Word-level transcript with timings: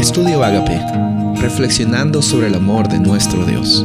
Estudio 0.00 0.42
Agape, 0.42 0.80
reflexionando 1.42 2.22
sobre 2.22 2.46
el 2.46 2.54
amor 2.54 2.88
de 2.88 2.98
nuestro 2.98 3.44
Dios. 3.44 3.84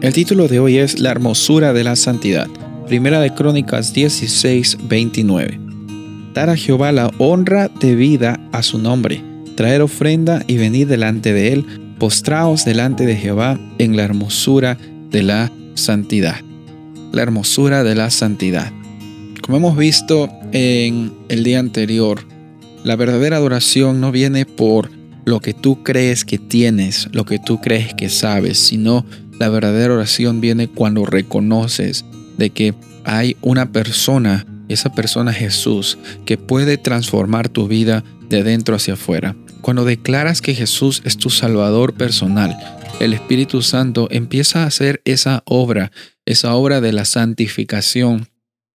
El 0.00 0.12
título 0.12 0.48
de 0.48 0.58
hoy 0.58 0.78
es 0.78 0.98
La 0.98 1.12
hermosura 1.12 1.72
de 1.72 1.84
la 1.84 1.94
santidad. 1.94 2.48
Primera 2.88 3.20
de 3.20 3.32
Crónicas 3.32 3.94
16, 3.94 4.76
29. 4.88 5.60
Dar 6.34 6.50
a 6.50 6.56
Jehová 6.56 6.90
la 6.90 7.12
honra 7.18 7.70
debida 7.78 8.40
a 8.50 8.64
su 8.64 8.78
nombre, 8.78 9.22
traer 9.54 9.82
ofrenda 9.82 10.42
y 10.48 10.56
venir 10.56 10.88
delante 10.88 11.32
de 11.32 11.52
él, 11.52 11.94
postraos 12.00 12.64
delante 12.64 13.06
de 13.06 13.14
Jehová 13.14 13.56
en 13.78 13.96
la 13.96 14.02
hermosura 14.02 14.78
de 15.10 15.22
la 15.22 15.52
santidad. 15.74 16.40
La 17.12 17.22
hermosura 17.22 17.84
de 17.84 17.94
la 17.94 18.10
santidad. 18.10 18.72
Como 19.42 19.58
hemos 19.58 19.76
visto 19.76 20.28
en 20.50 21.12
el 21.28 21.44
día 21.44 21.60
anterior, 21.60 22.26
la 22.82 22.96
verdadera 22.96 23.36
adoración 23.36 24.00
no 24.00 24.10
viene 24.10 24.44
por 24.44 24.90
lo 25.24 25.40
que 25.40 25.54
tú 25.54 25.82
crees 25.82 26.24
que 26.24 26.38
tienes, 26.38 27.08
lo 27.12 27.24
que 27.24 27.38
tú 27.38 27.60
crees 27.60 27.94
que 27.94 28.08
sabes, 28.08 28.58
sino 28.58 29.04
la 29.38 29.48
verdadera 29.48 29.94
oración 29.94 30.40
viene 30.40 30.68
cuando 30.68 31.06
reconoces 31.06 32.04
de 32.36 32.50
que 32.50 32.74
hay 33.04 33.36
una 33.40 33.72
persona, 33.72 34.46
esa 34.68 34.92
persona 34.92 35.32
Jesús, 35.32 35.98
que 36.24 36.38
puede 36.38 36.78
transformar 36.78 37.48
tu 37.48 37.68
vida 37.68 38.04
de 38.28 38.42
dentro 38.42 38.76
hacia 38.76 38.94
afuera. 38.94 39.36
Cuando 39.60 39.84
declaras 39.84 40.40
que 40.40 40.54
Jesús 40.54 41.02
es 41.04 41.16
tu 41.16 41.30
Salvador 41.30 41.94
personal, 41.94 42.56
el 43.00 43.12
Espíritu 43.12 43.62
Santo 43.62 44.08
empieza 44.10 44.62
a 44.62 44.66
hacer 44.66 45.00
esa 45.04 45.42
obra, 45.46 45.90
esa 46.26 46.54
obra 46.54 46.80
de 46.80 46.92
la 46.92 47.04
santificación 47.04 48.28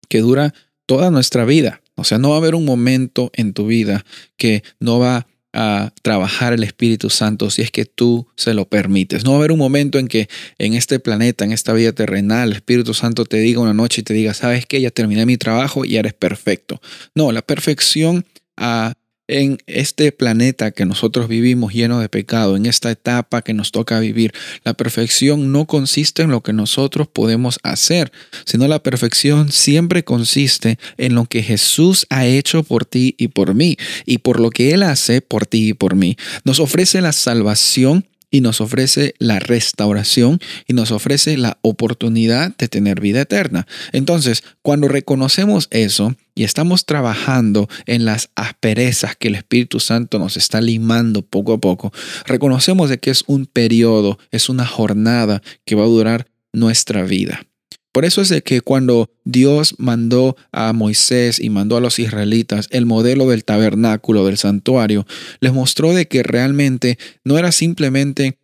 que 0.10 0.20
dura 0.20 0.54
toda 0.86 1.12
nuestra 1.12 1.46
vida. 1.46 1.82
O 1.96 2.04
sea, 2.04 2.18
no 2.18 2.30
va 2.30 2.36
a 2.36 2.40
haber 2.40 2.56
un 2.56 2.66
momento 2.66 3.30
en 3.34 3.54
tu 3.54 3.68
vida 3.68 4.06
que 4.38 4.64
no 4.80 5.00
va 5.00 5.28
a 5.54 5.94
trabajar 6.02 6.54
el 6.54 6.64
Espíritu 6.64 7.10
Santo 7.10 7.50
si 7.50 7.62
es 7.62 7.72
que 7.72 7.86
tú 7.86 8.28
se 8.36 8.54
lo 8.54 8.66
permites. 8.66 9.24
No 9.24 9.32
va 9.32 9.38
a 9.38 9.40
haber 9.40 9.52
un 9.52 9.60
momento 9.60 9.98
en 9.98 10.08
que 10.08 10.30
en 10.58 10.74
este 10.74 11.00
planeta, 11.00 11.46
en 11.46 11.52
esta 11.52 11.74
vida 11.74 11.92
terrenal, 11.92 12.50
el 12.50 12.56
Espíritu 12.56 12.94
Santo 12.94 13.26
te 13.26 13.38
diga 13.38 13.60
una 13.60 13.74
noche 13.74 14.02
y 14.02 14.04
te 14.04 14.14
diga, 14.14 14.34
sabes 14.34 14.66
que 14.66 14.82
ya 14.82 14.92
terminé 14.92 15.26
mi 15.26 15.38
trabajo 15.38 15.86
y 15.86 15.98
eres 15.98 16.14
perfecto. 16.14 16.82
No, 17.16 17.32
la 17.32 17.42
perfección 17.42 18.26
a 18.58 18.94
en 19.30 19.60
este 19.68 20.12
planeta 20.12 20.72
que 20.72 20.86
nosotros 20.86 21.28
vivimos 21.28 21.74
lleno 21.74 22.00
de 22.00 22.10
pecado, 22.10 22.58
en 22.58 22.66
esta 22.66 22.90
etapa 22.90 23.44
que 23.44 23.54
nos 23.54 23.72
toca 23.72 24.00
vivir, 24.00 24.34
la 24.64 24.74
perfección 24.74 25.52
no 25.52 25.66
consiste 25.66 26.24
en 26.24 26.32
lo 26.32 26.42
que 26.42 26.52
nosotros 26.52 27.08
podemos 27.08 27.60
hacer, 27.64 28.12
sino 28.46 28.68
la 28.68 28.82
perfección 28.82 29.52
siempre 29.52 30.04
consiste 30.04 30.80
en 30.98 31.14
lo 31.14 31.26
que 31.26 31.44
Jesús 31.44 32.08
ha 32.10 32.26
hecho 32.26 32.64
por 32.64 32.86
ti 32.86 33.16
y 33.18 33.30
por 33.30 33.54
mí, 33.54 33.78
y 34.06 34.18
por 34.18 34.40
lo 34.40 34.50
que 34.50 34.74
Él 34.74 34.84
hace 34.84 35.22
por 35.22 35.46
ti 35.46 35.70
y 35.70 35.74
por 35.74 35.96
mí. 35.96 36.18
Nos 36.44 36.60
ofrece 36.60 37.00
la 37.00 37.14
salvación 37.14 38.06
y 38.32 38.42
nos 38.42 38.62
ofrece 38.62 39.16
la 39.20 39.40
restauración 39.40 40.40
y 40.68 40.74
nos 40.74 40.92
ofrece 40.92 41.38
la 41.38 41.58
oportunidad 41.62 42.56
de 42.58 42.68
tener 42.68 43.00
vida 43.00 43.22
eterna. 43.22 43.68
Entonces, 43.92 44.44
cuando 44.62 44.88
reconocemos 44.88 45.68
eso 45.72 46.16
y 46.36 46.44
estamos 46.44 46.86
trabajando 46.86 47.68
en 47.86 48.06
las 48.06 48.30
asperezas 48.36 49.16
que 49.16 49.30
el 49.30 49.36
Espíritu 49.36 49.80
Santo 49.80 50.20
nos 50.20 50.38
está 50.38 50.62
limando 50.62 51.22
poco 51.22 51.54
a 51.54 51.60
poco, 51.60 51.92
reconocemos 52.26 52.90
de 52.90 53.00
que 53.00 53.12
es 53.12 53.24
un 53.28 53.46
periodo, 53.46 54.20
es 54.32 54.50
una 54.50 54.66
jornada 54.66 55.42
que 55.66 55.76
va 55.76 55.84
a 55.84 55.88
durar 55.88 56.28
nuestra 56.54 57.04
vida. 57.04 57.49
Por 57.92 58.06
eso 58.06 58.22
es 58.22 58.30
de 58.30 58.44
que 58.44 58.62
cuando 58.62 59.10
Dios 59.26 59.76
mandó 59.80 60.36
a 60.52 60.74
Moisés 60.74 61.40
y 61.40 61.50
mandó 61.50 61.76
a 61.76 61.82
los 61.82 61.98
israelitas 61.98 62.68
el 62.70 62.86
modelo 62.86 63.28
del 63.28 63.44
tabernáculo, 63.44 64.26
del 64.26 64.38
santuario, 64.38 65.08
les 65.40 65.54
mostró 65.54 65.94
de 65.94 66.08
que 66.08 66.22
realmente 66.22 67.00
no 67.24 67.38
era 67.38 67.52
simplemente 67.52 68.38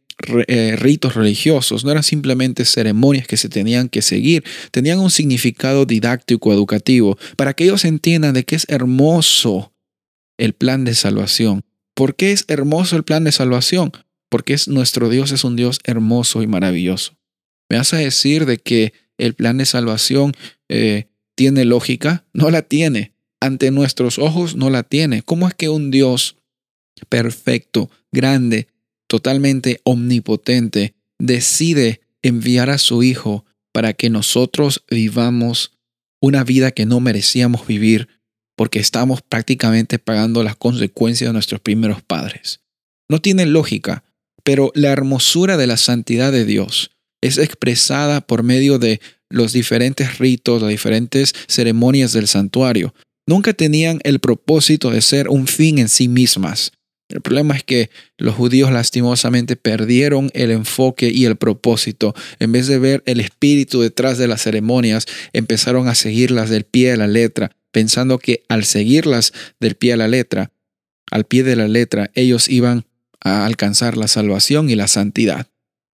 eh, 0.47 0.75
ritos 0.77 1.13
religiosos, 1.13 1.83
no 1.83 1.91
eran 1.91 2.01
simplemente 2.01 2.65
ceremonias 2.65 3.27
que 3.27 3.37
se 3.37 3.49
tenían 3.49 3.89
que 3.89 4.01
seguir, 4.01 4.43
tenían 4.71 4.99
un 4.99 5.11
significado 5.11 5.85
didáctico, 5.85 6.51
educativo, 6.51 7.17
para 7.35 7.53
que 7.53 7.65
ellos 7.65 7.85
entiendan 7.85 8.33
de 8.33 8.45
que 8.45 8.55
es 8.55 8.65
hermoso 8.69 9.73
el 10.37 10.53
plan 10.53 10.85
de 10.85 10.95
salvación. 10.95 11.63
¿Por 11.93 12.15
qué 12.15 12.31
es 12.31 12.45
hermoso 12.47 12.95
el 12.95 13.03
plan 13.03 13.25
de 13.25 13.31
salvación? 13.31 13.91
Porque 14.29 14.53
es, 14.53 14.67
nuestro 14.67 15.09
Dios 15.09 15.31
es 15.31 15.43
un 15.43 15.55
Dios 15.55 15.79
hermoso 15.83 16.41
y 16.41 16.47
maravilloso. 16.47 17.15
Me 17.69 17.77
a 17.77 17.83
decir 17.83 18.45
de 18.45 18.57
que 18.57 18.93
el 19.17 19.33
plan 19.33 19.57
de 19.57 19.65
salvación 19.65 20.33
eh, 20.69 21.07
tiene 21.35 21.65
lógica, 21.65 22.25
no 22.33 22.49
la 22.49 22.61
tiene. 22.61 23.13
Ante 23.41 23.71
nuestros 23.71 24.17
ojos 24.17 24.55
no 24.55 24.69
la 24.69 24.83
tiene. 24.83 25.21
¿Cómo 25.21 25.47
es 25.47 25.53
que 25.53 25.69
un 25.69 25.91
Dios 25.91 26.37
perfecto, 27.09 27.89
grande, 28.11 28.67
totalmente 29.07 29.81
omnipotente, 29.83 30.95
decide 31.19 32.01
enviar 32.21 32.69
a 32.69 32.77
su 32.77 33.03
Hijo 33.03 33.45
para 33.71 33.93
que 33.93 34.09
nosotros 34.09 34.83
vivamos 34.89 35.73
una 36.21 36.43
vida 36.43 36.71
que 36.71 36.85
no 36.85 36.99
merecíamos 36.99 37.67
vivir 37.67 38.07
porque 38.55 38.79
estamos 38.79 39.21
prácticamente 39.21 39.99
pagando 39.99 40.41
las 40.41 40.55
consecuencias 40.55 41.29
de 41.29 41.33
nuestros 41.33 41.59
primeros 41.59 42.01
padres? 42.01 42.61
No 43.09 43.21
tiene 43.21 43.45
lógica, 43.45 44.03
pero 44.43 44.71
la 44.73 44.89
hermosura 44.89 45.57
de 45.57 45.67
la 45.67 45.77
santidad 45.77 46.31
de 46.31 46.45
Dios 46.45 46.94
es 47.25 47.37
expresada 47.37 48.21
por 48.21 48.43
medio 48.43 48.79
de 48.79 49.01
los 49.29 49.53
diferentes 49.53 50.19
ritos, 50.19 50.61
las 50.61 50.69
diferentes 50.69 51.33
ceremonias 51.47 52.13
del 52.13 52.27
santuario. 52.27 52.93
Nunca 53.27 53.53
tenían 53.53 53.99
el 54.03 54.19
propósito 54.19 54.91
de 54.91 55.01
ser 55.01 55.29
un 55.29 55.47
fin 55.47 55.79
en 55.79 55.89
sí 55.89 56.07
mismas. 56.07 56.71
El 57.09 57.21
problema 57.21 57.55
es 57.55 57.63
que 57.63 57.89
los 58.17 58.35
judíos 58.35 58.71
lastimosamente 58.71 59.55
perdieron 59.55 60.31
el 60.33 60.51
enfoque 60.51 61.09
y 61.09 61.25
el 61.25 61.35
propósito. 61.35 62.15
En 62.39 62.51
vez 62.51 62.67
de 62.67 62.79
ver 62.79 63.03
el 63.05 63.19
espíritu 63.19 63.81
detrás 63.81 64.17
de 64.17 64.27
las 64.27 64.41
ceremonias, 64.41 65.05
empezaron 65.33 65.87
a 65.87 65.95
seguirlas 65.95 66.49
del 66.49 66.63
pie 66.63 66.93
a 66.93 66.97
la 66.97 67.07
letra, 67.07 67.55
pensando 67.71 68.17
que 68.17 68.43
al 68.47 68.65
seguirlas 68.65 69.33
del 69.59 69.75
pie 69.75 69.93
a 69.93 69.97
la 69.97 70.07
letra, 70.07 70.51
al 71.11 71.25
pie 71.25 71.43
de 71.43 71.55
la 71.55 71.67
letra, 71.67 72.09
ellos 72.15 72.49
iban 72.49 72.85
a 73.19 73.45
alcanzar 73.45 73.97
la 73.97 74.07
salvación 74.07 74.69
y 74.69 74.75
la 74.75 74.87
santidad. 74.87 75.47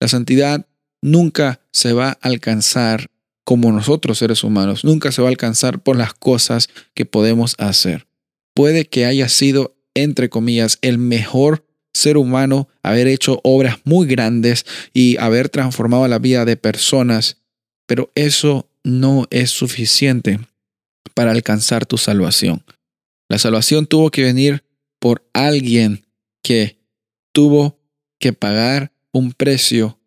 La 0.00 0.08
santidad 0.08 0.66
nunca 1.02 1.60
se 1.72 1.92
va 1.92 2.10
a 2.10 2.18
alcanzar 2.22 3.10
como 3.44 3.72
nosotros 3.72 4.18
seres 4.18 4.44
humanos, 4.44 4.84
nunca 4.84 5.10
se 5.10 5.22
va 5.22 5.28
a 5.28 5.30
alcanzar 5.30 5.82
por 5.82 5.96
las 5.96 6.12
cosas 6.12 6.68
que 6.94 7.06
podemos 7.06 7.54
hacer. 7.58 8.06
Puede 8.54 8.86
que 8.86 9.06
haya 9.06 9.28
sido, 9.28 9.76
entre 9.94 10.28
comillas, 10.28 10.78
el 10.82 10.98
mejor 10.98 11.64
ser 11.94 12.16
humano, 12.16 12.68
haber 12.82 13.06
hecho 13.08 13.40
obras 13.44 13.78
muy 13.84 14.06
grandes 14.06 14.66
y 14.92 15.16
haber 15.18 15.48
transformado 15.48 16.06
la 16.08 16.18
vida 16.18 16.44
de 16.44 16.56
personas, 16.56 17.38
pero 17.86 18.10
eso 18.14 18.68
no 18.84 19.26
es 19.30 19.50
suficiente 19.50 20.40
para 21.14 21.32
alcanzar 21.32 21.86
tu 21.86 21.98
salvación. 21.98 22.62
La 23.28 23.38
salvación 23.38 23.86
tuvo 23.86 24.10
que 24.10 24.22
venir 24.22 24.62
por 24.98 25.28
alguien 25.32 26.04
que 26.42 26.78
tuvo 27.32 27.78
que 28.18 28.32
pagar 28.32 28.92
un 29.12 29.32
precio 29.32 29.97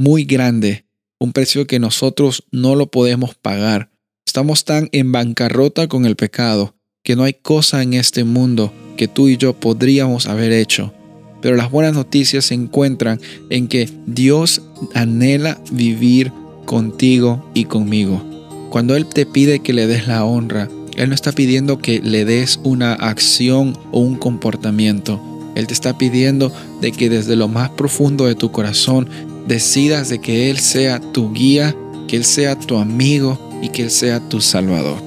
muy 0.00 0.24
grande, 0.24 0.86
un 1.18 1.34
precio 1.34 1.66
que 1.66 1.78
nosotros 1.78 2.44
no 2.50 2.74
lo 2.74 2.90
podemos 2.90 3.34
pagar. 3.34 3.90
Estamos 4.24 4.64
tan 4.64 4.88
en 4.92 5.12
bancarrota 5.12 5.88
con 5.88 6.06
el 6.06 6.16
pecado 6.16 6.74
que 7.04 7.16
no 7.16 7.24
hay 7.24 7.34
cosa 7.34 7.82
en 7.82 7.92
este 7.92 8.24
mundo 8.24 8.72
que 8.96 9.08
tú 9.08 9.28
y 9.28 9.36
yo 9.36 9.52
podríamos 9.52 10.26
haber 10.26 10.52
hecho. 10.52 10.94
Pero 11.42 11.56
las 11.56 11.70
buenas 11.70 11.92
noticias 11.92 12.46
se 12.46 12.54
encuentran 12.54 13.20
en 13.50 13.68
que 13.68 13.90
Dios 14.06 14.62
anhela 14.94 15.60
vivir 15.70 16.32
contigo 16.64 17.50
y 17.52 17.66
conmigo. 17.66 18.24
Cuando 18.70 18.96
Él 18.96 19.04
te 19.04 19.26
pide 19.26 19.60
que 19.60 19.74
le 19.74 19.86
des 19.86 20.08
la 20.08 20.24
honra, 20.24 20.70
Él 20.96 21.10
no 21.10 21.14
está 21.14 21.32
pidiendo 21.32 21.76
que 21.78 22.00
le 22.00 22.24
des 22.24 22.58
una 22.62 22.94
acción 22.94 23.76
o 23.92 24.00
un 24.00 24.16
comportamiento. 24.16 25.20
Él 25.56 25.66
te 25.66 25.74
está 25.74 25.98
pidiendo 25.98 26.50
de 26.80 26.90
que 26.92 27.10
desde 27.10 27.36
lo 27.36 27.48
más 27.48 27.68
profundo 27.68 28.24
de 28.24 28.34
tu 28.34 28.50
corazón 28.50 29.10
decidas 29.46 30.08
de 30.08 30.20
que 30.20 30.50
Él 30.50 30.58
sea 30.58 31.00
tu 31.00 31.32
guía, 31.32 31.74
que 32.08 32.16
Él 32.16 32.24
sea 32.24 32.58
tu 32.58 32.76
amigo 32.78 33.38
y 33.62 33.68
que 33.68 33.82
Él 33.82 33.90
sea 33.90 34.20
tu 34.20 34.40
salvador. 34.40 34.98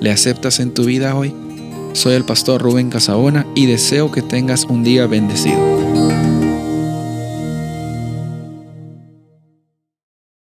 ¿Le 0.00 0.10
aceptas 0.10 0.60
en 0.60 0.74
tu 0.74 0.84
vida 0.84 1.14
hoy? 1.16 1.34
Soy 1.92 2.14
el 2.14 2.24
pastor 2.24 2.60
Rubén 2.60 2.90
Casabona 2.90 3.46
y 3.54 3.66
deseo 3.66 4.12
que 4.12 4.22
tengas 4.22 4.64
un 4.64 4.84
día 4.84 5.06
bendecido. 5.06 6.05